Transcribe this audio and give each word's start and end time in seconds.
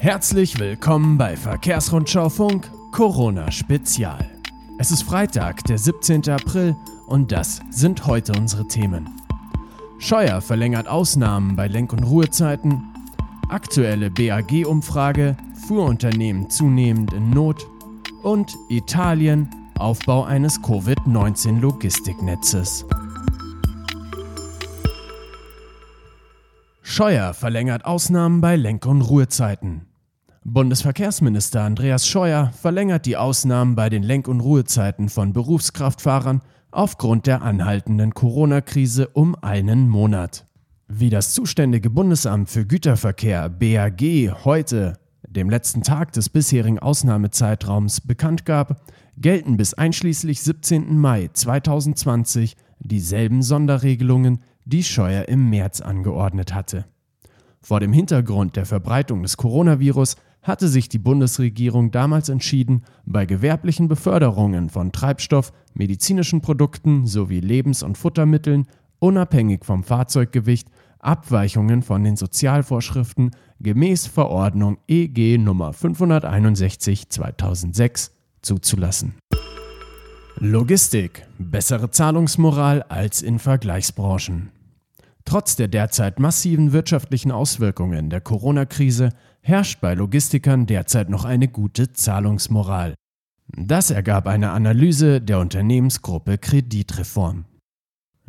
Herzlich 0.00 0.60
willkommen 0.60 1.18
bei 1.18 1.36
Verkehrsrundschau 1.36 2.28
Funk 2.28 2.70
Corona 2.92 3.50
Spezial. 3.50 4.30
Es 4.78 4.92
ist 4.92 5.02
Freitag, 5.02 5.64
der 5.64 5.76
17. 5.76 6.30
April 6.30 6.76
und 7.08 7.32
das 7.32 7.60
sind 7.70 8.06
heute 8.06 8.30
unsere 8.38 8.68
Themen. 8.68 9.10
Scheuer 9.98 10.40
verlängert 10.40 10.86
Ausnahmen 10.86 11.56
bei 11.56 11.66
Lenk- 11.66 11.92
und 11.92 12.04
Ruhezeiten. 12.04 12.80
Aktuelle 13.48 14.08
BAG-Umfrage, 14.08 15.36
Fuhrunternehmen 15.66 16.48
zunehmend 16.48 17.12
in 17.12 17.30
Not. 17.30 17.66
Und 18.22 18.56
Italien, 18.68 19.50
Aufbau 19.76 20.22
eines 20.22 20.62
Covid-19-Logistiknetzes. 20.62 22.86
Scheuer 26.82 27.34
verlängert 27.34 27.84
Ausnahmen 27.84 28.40
bei 28.40 28.54
Lenk- 28.54 28.86
und 28.86 29.02
Ruhezeiten. 29.02 29.87
Bundesverkehrsminister 30.50 31.62
Andreas 31.62 32.08
Scheuer 32.08 32.52
verlängert 32.58 33.04
die 33.04 33.18
Ausnahmen 33.18 33.74
bei 33.74 33.90
den 33.90 34.02
Lenk- 34.02 34.28
und 34.28 34.40
Ruhezeiten 34.40 35.10
von 35.10 35.34
Berufskraftfahrern 35.34 36.40
aufgrund 36.70 37.26
der 37.26 37.42
anhaltenden 37.42 38.14
Corona-Krise 38.14 39.08
um 39.08 39.34
einen 39.42 39.90
Monat. 39.90 40.46
Wie 40.88 41.10
das 41.10 41.34
zuständige 41.34 41.90
Bundesamt 41.90 42.48
für 42.48 42.64
Güterverkehr 42.64 43.50
BAG 43.50 44.00
heute, 44.42 44.94
dem 45.28 45.50
letzten 45.50 45.82
Tag 45.82 46.12
des 46.12 46.30
bisherigen 46.30 46.78
Ausnahmezeitraums, 46.78 48.00
bekannt 48.00 48.46
gab, 48.46 48.80
gelten 49.18 49.58
bis 49.58 49.74
einschließlich 49.74 50.40
17. 50.40 50.96
Mai 50.96 51.28
2020 51.30 52.56
dieselben 52.78 53.42
Sonderregelungen, 53.42 54.40
die 54.64 54.82
Scheuer 54.82 55.28
im 55.28 55.50
März 55.50 55.82
angeordnet 55.82 56.54
hatte. 56.54 56.86
Vor 57.60 57.80
dem 57.80 57.92
Hintergrund 57.92 58.56
der 58.56 58.64
Verbreitung 58.64 59.22
des 59.22 59.36
Coronavirus 59.36 60.16
hatte 60.42 60.68
sich 60.68 60.88
die 60.88 60.98
Bundesregierung 60.98 61.90
damals 61.90 62.28
entschieden, 62.28 62.82
bei 63.04 63.26
gewerblichen 63.26 63.88
Beförderungen 63.88 64.70
von 64.70 64.92
Treibstoff, 64.92 65.52
medizinischen 65.74 66.40
Produkten 66.40 67.06
sowie 67.06 67.40
Lebens- 67.40 67.82
und 67.82 67.98
Futtermitteln 67.98 68.66
unabhängig 68.98 69.64
vom 69.64 69.84
Fahrzeuggewicht 69.84 70.68
Abweichungen 71.00 71.82
von 71.82 72.02
den 72.02 72.16
Sozialvorschriften 72.16 73.30
gemäß 73.60 74.06
Verordnung 74.06 74.78
EG 74.88 75.38
Nummer 75.38 75.72
561 75.72 77.08
2006 77.08 78.12
zuzulassen. 78.42 79.14
Logistik. 80.36 81.26
Bessere 81.38 81.90
Zahlungsmoral 81.90 82.82
als 82.84 83.22
in 83.22 83.38
Vergleichsbranchen. 83.38 84.50
Trotz 85.24 85.56
der 85.56 85.68
derzeit 85.68 86.20
massiven 86.20 86.72
wirtschaftlichen 86.72 87.32
Auswirkungen 87.32 88.08
der 88.08 88.20
Corona-Krise 88.20 89.10
herrscht 89.48 89.80
bei 89.80 89.94
Logistikern 89.94 90.66
derzeit 90.66 91.08
noch 91.08 91.24
eine 91.24 91.48
gute 91.48 91.94
Zahlungsmoral. 91.94 92.92
Das 93.56 93.90
ergab 93.90 94.26
eine 94.26 94.50
Analyse 94.50 95.22
der 95.22 95.38
Unternehmensgruppe 95.38 96.36
Kreditreform. 96.36 97.46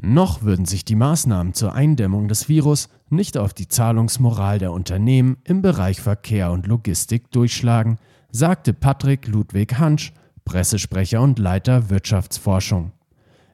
Noch 0.01 0.43
würden 0.43 0.63
sich 0.63 0.85
die 0.85 0.95
Maßnahmen 0.95 1.53
zur 1.53 1.73
Eindämmung 1.73 2.29
des 2.29 2.47
Virus 2.47 2.87
nicht 3.09 3.37
auf 3.37 3.53
die 3.53 3.67
Zahlungsmoral 3.67 4.59
der 4.59 4.71
Unternehmen 4.71 5.35
im 5.43 5.61
Bereich 5.61 5.99
Verkehr 5.99 6.53
und 6.53 6.67
Logistik 6.67 7.29
durchschlagen, 7.31 7.97
sagte 8.31 8.73
Patrick 8.73 9.27
Ludwig 9.27 9.77
Hansch, 9.77 10.13
Pressesprecher 10.45 11.21
und 11.21 11.37
Leiter 11.37 11.89
Wirtschaftsforschung. 11.89 12.93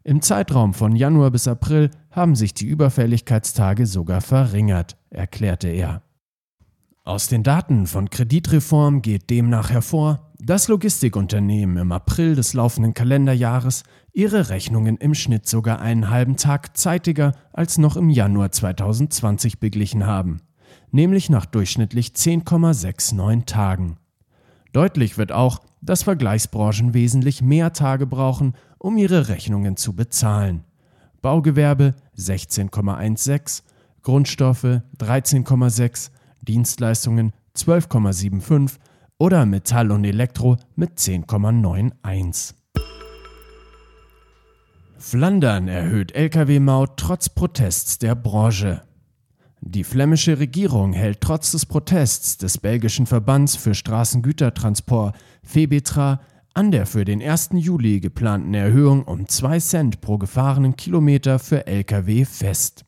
Im 0.03 0.21
Zeitraum 0.21 0.75
von 0.75 0.95
Januar 0.95 1.31
bis 1.31 1.47
April 1.47 1.89
haben 2.11 2.35
sich 2.35 2.53
die 2.53 2.67
Überfälligkeitstage 2.67 3.87
sogar 3.87 4.21
verringert, 4.21 4.97
erklärte 5.09 5.69
er. 5.69 6.04
Aus 7.07 7.27
den 7.27 7.43
Daten 7.43 7.85
von 7.85 8.09
Kreditreform 8.09 9.03
geht 9.03 9.29
demnach 9.29 9.69
hervor, 9.69 10.31
dass 10.39 10.67
Logistikunternehmen 10.69 11.77
im 11.77 11.91
April 11.91 12.33
des 12.33 12.55
laufenden 12.55 12.95
Kalenderjahres 12.95 13.83
ihre 14.11 14.49
Rechnungen 14.49 14.97
im 14.97 15.13
Schnitt 15.13 15.45
sogar 15.45 15.79
einen 15.79 16.09
halben 16.09 16.35
Tag 16.35 16.75
zeitiger 16.75 17.33
als 17.53 17.77
noch 17.77 17.95
im 17.95 18.09
Januar 18.09 18.51
2020 18.51 19.59
beglichen 19.59 20.07
haben, 20.07 20.39
nämlich 20.89 21.29
nach 21.29 21.45
durchschnittlich 21.45 22.07
10,69 22.09 23.45
Tagen. 23.45 23.97
Deutlich 24.73 25.19
wird 25.19 25.31
auch, 25.31 25.59
dass 25.83 26.01
Vergleichsbranchen 26.01 26.95
wesentlich 26.95 27.43
mehr 27.43 27.71
Tage 27.71 28.07
brauchen, 28.07 28.55
um 28.79 28.97
ihre 28.97 29.27
Rechnungen 29.27 29.77
zu 29.77 29.95
bezahlen. 29.95 30.63
Baugewerbe 31.21 31.93
16,16, 32.17 33.61
Grundstoffe 34.01 34.81
13,6, 34.97 36.09
Dienstleistungen 36.45 37.33
12,75 37.55 38.77
oder 39.17 39.45
Metall 39.45 39.91
und 39.91 40.03
Elektro 40.05 40.57
mit 40.75 40.97
10,91. 40.97 42.53
Flandern 44.97 45.67
erhöht 45.67 46.13
Lkw-Maut 46.15 46.97
trotz 46.97 47.29
Protests 47.29 47.99
der 47.99 48.15
Branche. 48.15 48.81
Die 49.61 49.83
flämische 49.83 50.39
Regierung 50.39 50.93
hält 50.93 51.21
trotz 51.21 51.51
des 51.51 51.65
Protests 51.65 52.37
des 52.37 52.57
belgischen 52.57 53.05
Verbands 53.05 53.55
für 53.55 53.73
Straßengütertransport 53.73 55.15
Febetra 55.43 56.21
an 56.53 56.71
der 56.71 56.85
für 56.85 57.03
den 57.03 57.21
1. 57.21 57.49
Juli 57.53 57.99
geplanten 57.99 58.53
Erhöhung 58.53 59.03
um 59.03 59.27
2 59.27 59.59
Cent 59.59 60.01
pro 60.01 60.17
gefahrenen 60.17 60.75
Kilometer 60.75 61.37
für 61.37 61.67
Lkw 61.67 62.23
fest. 62.25 62.84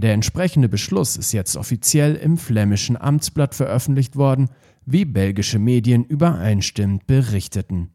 Der 0.00 0.14
entsprechende 0.14 0.70
Beschluss 0.70 1.18
ist 1.18 1.32
jetzt 1.32 1.58
offiziell 1.58 2.14
im 2.14 2.38
flämischen 2.38 2.96
Amtsblatt 2.96 3.54
veröffentlicht 3.54 4.16
worden, 4.16 4.48
wie 4.86 5.04
belgische 5.04 5.58
Medien 5.58 6.04
übereinstimmend 6.04 7.06
berichteten. 7.06 7.90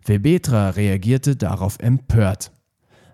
Febetra 0.00 0.70
reagierte 0.70 1.36
darauf 1.36 1.78
empört. 1.78 2.52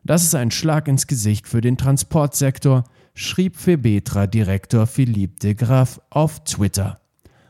Das 0.05 0.23
ist 0.23 0.37
ein 0.37 0.53
Schlag 0.53 0.87
ins 0.87 1.09
Gesicht 1.09 1.49
für 1.49 1.61
den 1.61 1.77
Transportsektor, 1.77 2.85
schrieb 3.13 3.57
Febetra-Direktor 3.57 4.87
Philippe 4.87 5.41
de 5.41 5.55
Graaf 5.55 6.01
auf 6.09 6.45
Twitter. 6.45 7.01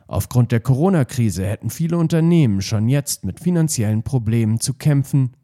Aufgrund 0.07 0.53
der 0.53 0.61
Corona-Krise 0.61 1.45
hätten 1.45 1.69
viele 1.69 1.99
Unternehmen 1.99 2.63
schon 2.63 2.89
jetzt 2.89 3.27
mit 3.27 3.41
finanziellen 3.41 4.05
Problemen 4.05 4.59
zu 4.59 4.73
kämpfen. 4.73 5.37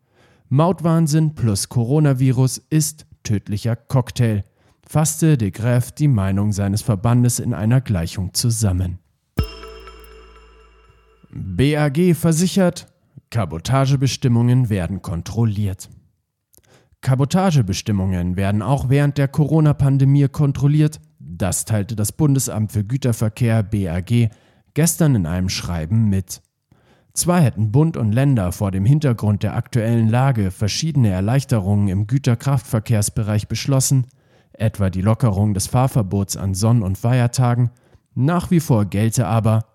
Mautwahnsinn 0.49 1.35
plus 1.35 1.69
Coronavirus 1.69 2.63
ist 2.71 3.05
tödlicher 3.25 3.77
Cocktail, 3.77 4.45
fasste 4.87 5.37
de 5.37 5.51
Graaf 5.51 5.93
die 5.93 6.09
Meinung 6.09 6.53
seines 6.53 6.83
Verbandes 6.83 7.39
in 7.39 7.55
einer 7.55 7.81
Gleichung 7.81 8.35
zusammen. 8.35 8.99
BAG 11.31 12.15
versichert, 12.15 12.87
Kabotagebestimmungen 13.31 14.69
werden 14.69 15.03
kontrolliert. 15.03 15.91
Kabotagebestimmungen 17.01 18.37
werden 18.37 18.63
auch 18.63 18.89
während 18.89 19.19
der 19.19 19.29
Corona-Pandemie 19.29 20.29
kontrolliert, 20.29 21.01
das 21.19 21.65
teilte 21.65 21.97
das 21.97 22.13
Bundesamt 22.13 22.73
für 22.73 22.85
Güterverkehr 22.85 23.63
BAG 23.63 24.31
gestern 24.75 25.15
in 25.15 25.27
einem 25.27 25.49
Schreiben 25.49 26.09
mit. 26.09 26.41
Zwar 27.13 27.41
hätten 27.41 27.71
Bund 27.71 27.97
und 27.97 28.13
Länder 28.13 28.53
vor 28.53 28.71
dem 28.71 28.85
Hintergrund 28.85 29.43
der 29.43 29.55
aktuellen 29.55 30.09
Lage 30.09 30.51
verschiedene 30.51 31.11
Erleichterungen 31.11 31.89
im 31.89 32.07
Güterkraftverkehrsbereich 32.07 33.49
beschlossen, 33.49 34.07
etwa 34.59 34.91
die 34.91 35.01
Lockerung 35.03 35.55
des 35.55 35.67
Fahrverbots 35.67 36.37
an 36.37 36.55
Sonn- 36.55 36.83
und 36.83 36.99
Feiertagen, 36.99 37.71
nach 38.15 38.51
wie 38.51 38.61
vor 38.61 38.85
gelte 38.85 39.27
aber, 39.27 39.67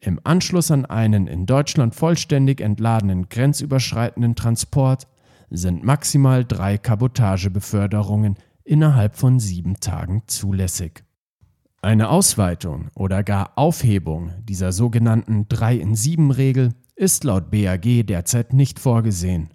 im 0.00 0.18
Anschluss 0.24 0.70
an 0.70 0.84
einen 0.84 1.28
in 1.28 1.46
Deutschland 1.46 1.94
vollständig 1.94 2.60
entladenen 2.60 3.28
grenzüberschreitenden 3.28 4.34
Transport 4.34 5.06
sind 5.48 5.84
maximal 5.84 6.44
drei 6.44 6.76
Kabotagebeförderungen 6.76 8.36
innerhalb 8.64 9.16
von 9.16 9.38
sieben 9.38 9.78
Tagen 9.78 10.22
zulässig. 10.26 11.04
Eine 11.82 12.10
Ausweitung 12.10 12.88
oder 12.94 13.22
gar 13.22 13.52
Aufhebung 13.56 14.32
dieser 14.44 14.72
sogenannten 14.72 15.46
3 15.48 15.76
in 15.76 15.94
7 15.94 16.30
Regel 16.30 16.74
ist 16.96 17.24
laut 17.24 17.50
BAG 17.50 18.06
derzeit 18.06 18.52
nicht 18.52 18.78
vorgesehen. 18.78 19.50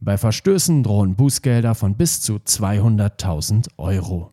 Bei 0.00 0.16
Verstößen 0.16 0.84
drohen 0.84 1.16
Bußgelder 1.16 1.74
von 1.74 1.96
bis 1.96 2.20
zu 2.20 2.36
200.000 2.36 3.68
Euro. 3.78 4.32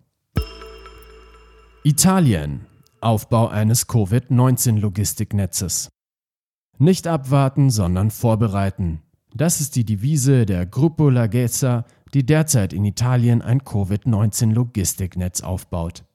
Italien. 1.84 2.68
Aufbau 3.02 3.48
eines 3.48 3.88
Covid-19-Logistiknetzes. 3.88 5.90
Nicht 6.78 7.08
abwarten, 7.08 7.70
sondern 7.70 8.12
vorbereiten. 8.12 9.02
Das 9.34 9.60
ist 9.60 9.76
die 9.76 9.86
Devise 9.86 10.46
der 10.46 10.66
Gruppo 10.66 11.10
Larghezza, 11.10 11.86
die 12.14 12.26
derzeit 12.26 12.72
in 12.72 12.86
Italien 12.86 13.42
ein 13.42 13.64
Covid-19-Logistiknetz 13.64 15.42
aufbaut. 15.42 16.06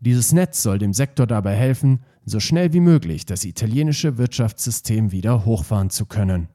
Dieses 0.00 0.32
Netz 0.32 0.62
soll 0.62 0.78
dem 0.78 0.92
Sektor 0.92 1.26
dabei 1.26 1.54
helfen, 1.54 2.00
so 2.24 2.40
schnell 2.40 2.72
wie 2.72 2.80
möglich 2.80 3.26
das 3.26 3.44
italienische 3.44 4.18
Wirtschaftssystem 4.18 5.12
wieder 5.12 5.44
hochfahren 5.44 5.90
zu 5.90 6.06
können. 6.06 6.48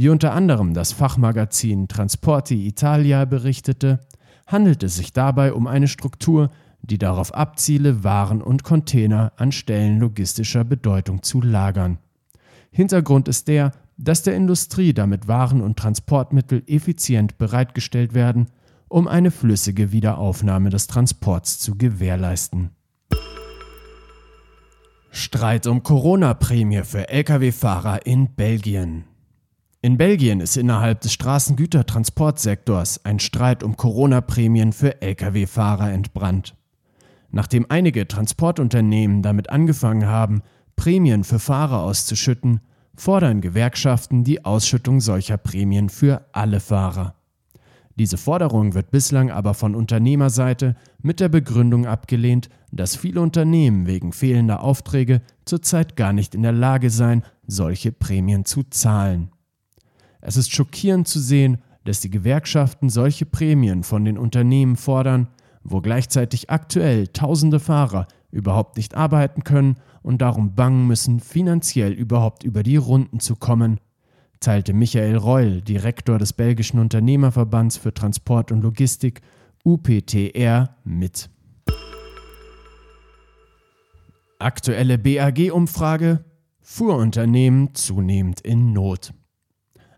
Wie 0.00 0.08
unter 0.08 0.32
anderem 0.32 0.72
das 0.72 0.92
Fachmagazin 0.92 1.86
Transporti 1.86 2.66
Italia 2.66 3.26
berichtete, 3.26 4.00
handelt 4.46 4.82
es 4.82 4.96
sich 4.96 5.12
dabei 5.12 5.52
um 5.52 5.66
eine 5.66 5.88
Struktur, 5.88 6.48
die 6.80 6.96
darauf 6.96 7.34
abziele, 7.34 8.02
Waren 8.02 8.40
und 8.40 8.64
Container 8.64 9.34
an 9.36 9.52
Stellen 9.52 9.98
logistischer 9.98 10.64
Bedeutung 10.64 11.22
zu 11.22 11.42
lagern. 11.42 11.98
Hintergrund 12.70 13.28
ist 13.28 13.48
der, 13.48 13.72
dass 13.98 14.22
der 14.22 14.36
Industrie 14.36 14.94
damit 14.94 15.28
Waren 15.28 15.60
und 15.60 15.78
Transportmittel 15.78 16.62
effizient 16.66 17.36
bereitgestellt 17.36 18.14
werden, 18.14 18.46
um 18.88 19.06
eine 19.06 19.30
flüssige 19.30 19.92
Wiederaufnahme 19.92 20.70
des 20.70 20.86
Transports 20.86 21.58
zu 21.58 21.76
gewährleisten. 21.76 22.70
Streit 25.10 25.66
um 25.66 25.82
Corona-Prämie 25.82 26.84
für 26.84 27.06
Lkw-Fahrer 27.10 28.06
in 28.06 28.34
Belgien. 28.34 29.04
In 29.82 29.96
Belgien 29.96 30.40
ist 30.40 30.58
innerhalb 30.58 31.00
des 31.00 31.14
Straßengütertransportsektors 31.14 33.02
ein 33.06 33.18
Streit 33.18 33.62
um 33.62 33.78
Corona-Prämien 33.78 34.74
für 34.74 35.00
Lkw-Fahrer 35.00 35.90
entbrannt. 35.90 36.54
Nachdem 37.30 37.64
einige 37.70 38.06
Transportunternehmen 38.06 39.22
damit 39.22 39.48
angefangen 39.48 40.06
haben, 40.06 40.42
Prämien 40.76 41.24
für 41.24 41.38
Fahrer 41.38 41.82
auszuschütten, 41.82 42.60
fordern 42.94 43.40
Gewerkschaften 43.40 44.22
die 44.22 44.44
Ausschüttung 44.44 45.00
solcher 45.00 45.38
Prämien 45.38 45.88
für 45.88 46.26
alle 46.32 46.60
Fahrer. 46.60 47.14
Diese 47.96 48.18
Forderung 48.18 48.74
wird 48.74 48.90
bislang 48.90 49.30
aber 49.30 49.54
von 49.54 49.74
Unternehmerseite 49.74 50.76
mit 51.00 51.20
der 51.20 51.30
Begründung 51.30 51.86
abgelehnt, 51.86 52.50
dass 52.70 52.96
viele 52.96 53.22
Unternehmen 53.22 53.86
wegen 53.86 54.12
fehlender 54.12 54.62
Aufträge 54.62 55.22
zurzeit 55.46 55.96
gar 55.96 56.12
nicht 56.12 56.34
in 56.34 56.42
der 56.42 56.52
Lage 56.52 56.90
seien, 56.90 57.22
solche 57.46 57.92
Prämien 57.92 58.44
zu 58.44 58.62
zahlen. 58.64 59.30
Es 60.20 60.36
ist 60.36 60.52
schockierend 60.52 61.08
zu 61.08 61.18
sehen, 61.18 61.58
dass 61.84 62.00
die 62.00 62.10
Gewerkschaften 62.10 62.90
solche 62.90 63.26
Prämien 63.26 63.82
von 63.82 64.04
den 64.04 64.18
Unternehmen 64.18 64.76
fordern, 64.76 65.28
wo 65.62 65.80
gleichzeitig 65.80 66.50
aktuell 66.50 67.08
tausende 67.08 67.60
Fahrer 67.60 68.06
überhaupt 68.30 68.76
nicht 68.76 68.94
arbeiten 68.94 69.44
können 69.44 69.76
und 70.02 70.22
darum 70.22 70.54
bangen 70.54 70.86
müssen, 70.86 71.20
finanziell 71.20 71.92
überhaupt 71.92 72.44
über 72.44 72.62
die 72.62 72.76
Runden 72.76 73.20
zu 73.20 73.36
kommen, 73.36 73.80
teilte 74.40 74.72
Michael 74.72 75.16
Reul, 75.16 75.60
Direktor 75.62 76.18
des 76.18 76.32
belgischen 76.32 76.78
Unternehmerverbands 76.78 77.76
für 77.76 77.92
Transport 77.92 78.52
und 78.52 78.62
Logistik 78.62 79.20
UPTR, 79.64 80.76
mit. 80.84 81.28
Aktuelle 84.38 84.96
BAG-Umfrage 84.96 86.24
Fuhrunternehmen 86.62 87.74
zunehmend 87.74 88.40
in 88.40 88.72
Not. 88.72 89.12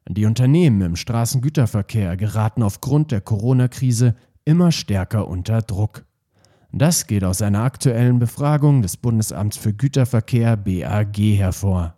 Die 0.09 0.27
Unternehmen 0.27 0.81
im 0.83 0.97
Straßengüterverkehr 0.97 2.17
geraten 2.17 2.63
aufgrund 2.63 3.13
der 3.13 3.21
Corona-Krise 3.21 4.17
immer 4.45 4.73
stärker 4.73 5.29
unter 5.29 5.63
Druck. 5.63 6.05
Das 6.73 7.07
geht 7.07 7.23
aus 7.23 7.43
einer 7.43 7.63
aktuellen 7.63 8.19
Befragung 8.19 8.83
des 8.83 8.97
Bundesamts 8.97 9.57
für 9.57 9.73
Güterverkehr 9.73 10.57
BAG 10.57 11.17
hervor. 11.17 11.95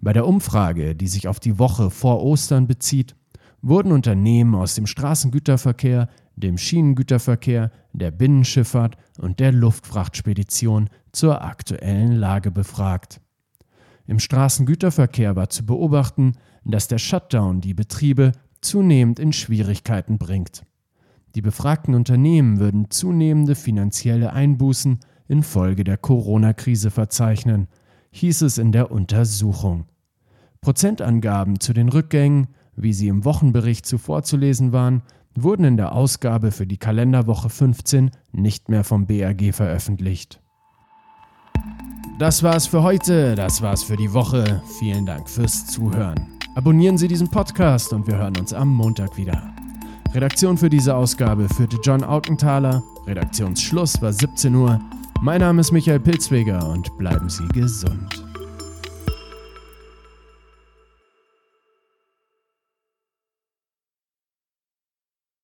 Bei 0.00 0.12
der 0.12 0.26
Umfrage, 0.26 0.94
die 0.94 1.08
sich 1.08 1.28
auf 1.28 1.40
die 1.40 1.58
Woche 1.58 1.90
vor 1.90 2.22
Ostern 2.22 2.66
bezieht, 2.66 3.14
wurden 3.62 3.92
Unternehmen 3.92 4.54
aus 4.54 4.74
dem 4.74 4.86
Straßengüterverkehr, 4.86 6.08
dem 6.36 6.58
Schienengüterverkehr, 6.58 7.70
der 7.92 8.10
Binnenschifffahrt 8.10 8.96
und 9.18 9.40
der 9.40 9.52
Luftfrachtspedition 9.52 10.88
zur 11.12 11.42
aktuellen 11.42 12.12
Lage 12.12 12.50
befragt. 12.50 13.20
Im 14.06 14.18
Straßengüterverkehr 14.18 15.36
war 15.36 15.50
zu 15.50 15.64
beobachten, 15.64 16.32
dass 16.64 16.88
der 16.88 16.98
Shutdown 16.98 17.60
die 17.60 17.74
Betriebe 17.74 18.32
zunehmend 18.60 19.18
in 19.18 19.32
Schwierigkeiten 19.32 20.18
bringt. 20.18 20.64
Die 21.34 21.42
befragten 21.42 21.94
Unternehmen 21.94 22.58
würden 22.58 22.90
zunehmende 22.90 23.54
finanzielle 23.54 24.32
Einbußen 24.32 24.98
infolge 25.28 25.84
der 25.84 25.96
Corona-Krise 25.96 26.90
verzeichnen, 26.90 27.68
hieß 28.10 28.42
es 28.42 28.58
in 28.58 28.72
der 28.72 28.90
Untersuchung. 28.90 29.86
Prozentangaben 30.60 31.60
zu 31.60 31.72
den 31.72 31.88
Rückgängen, 31.88 32.48
wie 32.76 32.92
sie 32.92 33.08
im 33.08 33.24
Wochenbericht 33.24 33.86
zuvor 33.86 34.24
zu 34.24 34.36
lesen 34.36 34.72
waren, 34.72 35.02
wurden 35.34 35.64
in 35.64 35.76
der 35.76 35.92
Ausgabe 35.92 36.50
für 36.50 36.66
die 36.66 36.78
Kalenderwoche 36.78 37.48
15 37.48 38.10
nicht 38.32 38.68
mehr 38.68 38.84
vom 38.84 39.06
BAG 39.06 39.54
veröffentlicht. 39.54 40.40
Das 42.18 42.42
war's 42.42 42.66
für 42.66 42.82
heute, 42.82 43.34
das 43.34 43.62
war's 43.62 43.82
für 43.82 43.96
die 43.96 44.12
Woche. 44.12 44.62
Vielen 44.78 45.06
Dank 45.06 45.30
fürs 45.30 45.66
Zuhören. 45.66 46.39
Abonnieren 46.54 46.98
Sie 46.98 47.06
diesen 47.06 47.28
Podcast 47.28 47.92
und 47.92 48.06
wir 48.08 48.16
hören 48.16 48.36
uns 48.36 48.52
am 48.52 48.68
Montag 48.68 49.16
wieder. 49.16 49.54
Redaktion 50.12 50.58
für 50.58 50.68
diese 50.68 50.96
Ausgabe 50.96 51.48
führte 51.48 51.78
John 51.82 52.02
Augenthaler. 52.02 52.82
Redaktionsschluss 53.06 54.02
war 54.02 54.12
17 54.12 54.54
Uhr. 54.54 54.80
Mein 55.22 55.40
Name 55.40 55.60
ist 55.60 55.70
Michael 55.70 56.00
Pilzweger 56.00 56.68
und 56.68 56.96
bleiben 56.98 57.28
Sie 57.28 57.46
gesund. 57.48 58.29